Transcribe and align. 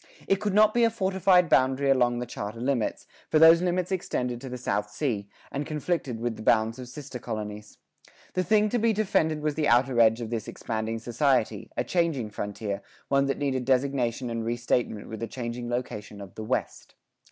It 0.27 0.37
could 0.37 0.55
not 0.55 0.73
be 0.73 0.83
a 0.83 0.89
fortified 0.89 1.47
boundary 1.47 1.91
along 1.91 2.17
the 2.17 2.25
charter 2.25 2.59
limits, 2.59 3.05
for 3.29 3.37
those 3.37 3.61
limits 3.61 3.91
extended 3.91 4.41
to 4.41 4.49
the 4.49 4.57
South 4.57 4.89
Sea, 4.89 5.29
and 5.51 5.63
conflicted 5.63 6.19
with 6.19 6.37
the 6.37 6.41
bounds 6.41 6.79
of 6.79 6.87
sister 6.89 7.19
colonies. 7.19 7.77
The 8.33 8.43
thing 8.43 8.67
to 8.69 8.79
be 8.79 8.93
defended 8.93 9.43
was 9.43 9.53
the 9.53 9.67
outer 9.67 9.99
edge 10.01 10.19
of 10.19 10.31
this 10.31 10.47
expanding 10.47 10.97
society, 10.97 11.69
a 11.77 11.83
changing 11.83 12.31
frontier, 12.31 12.81
one 13.09 13.27
that 13.27 13.37
needed 13.37 13.63
designation 13.63 14.31
and 14.31 14.43
re 14.43 14.57
statement 14.57 15.07
with 15.07 15.19
the 15.19 15.27
changing 15.27 15.69
location 15.69 16.19
of 16.19 16.33
the 16.33 16.43
"West." 16.43 16.95